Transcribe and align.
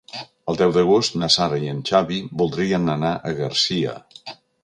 El 0.51 0.55
deu 0.61 0.71
d'agost 0.77 1.17
na 1.23 1.29
Sara 1.35 1.59
i 1.65 1.69
en 1.75 1.83
Xavi 1.91 2.17
voldrien 2.41 2.93
anar 2.97 3.13
a 3.19 3.35
Garcia. 3.43 3.95